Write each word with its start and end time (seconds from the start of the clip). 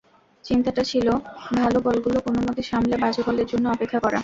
চিন্তাটা 0.45 0.83
ছিল, 0.83 1.07
ভালো 1.53 1.77
বলগুলো 1.79 2.17
কোনোমতে 2.19 2.61
সামলে 2.63 2.95
বাজে 2.97 3.21
বলের 3.27 3.47
জন্য 3.51 3.65
অপেক্ষা 3.69 3.99
করা। 3.99 4.19